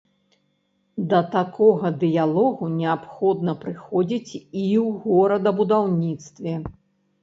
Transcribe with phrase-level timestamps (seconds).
[1.11, 6.61] Да такога дыялогу неабходна прыходзіць і ў горадабудаўніцтве.